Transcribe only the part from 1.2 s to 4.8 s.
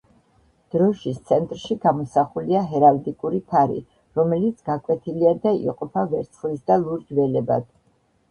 ცენტრში გამოსახულია ჰერალდიკური ფარი, რომელიც